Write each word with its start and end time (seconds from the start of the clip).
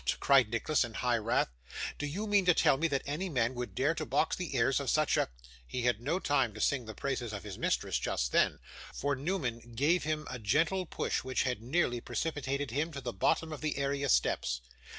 cried 0.19 0.49
Nicholas, 0.49 0.83
in 0.83 0.95
high 0.95 1.15
wrath, 1.19 1.49
'do 1.99 2.07
you 2.07 2.25
mean 2.25 2.43
to 2.43 2.55
tell 2.55 2.75
me 2.75 2.87
that 2.87 3.03
any 3.05 3.29
man 3.29 3.53
would 3.53 3.75
dare 3.75 3.93
to 3.93 4.03
box 4.03 4.35
the 4.35 4.55
ears 4.55 4.79
of 4.79 4.89
such 4.89 5.15
a' 5.15 5.29
He 5.67 5.83
had 5.83 6.01
no 6.01 6.17
time 6.17 6.55
to 6.55 6.59
sing 6.59 6.85
the 6.85 6.95
praises 6.95 7.31
of 7.33 7.43
his 7.43 7.55
mistress, 7.55 7.99
just 7.99 8.31
then, 8.31 8.57
for 8.95 9.15
Newman 9.15 9.75
gave 9.75 10.03
him 10.03 10.25
a 10.27 10.39
gentle 10.39 10.87
push 10.87 11.23
which 11.23 11.43
had 11.43 11.61
nearly 11.61 12.01
precipitated 12.01 12.71
him 12.71 12.91
to 12.93 13.01
the 13.01 13.13
bottom 13.13 13.53
of 13.53 13.61
the 13.61 13.77
area 13.77 14.09
steps. 14.09 14.61